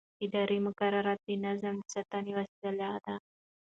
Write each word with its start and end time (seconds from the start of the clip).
اداري 0.25 0.57
مقررات 0.67 1.19
د 1.27 1.29
نظم 1.45 1.75
د 1.81 1.85
ساتنې 1.93 2.31
وسیله 2.39 2.87
ده. 3.05 3.15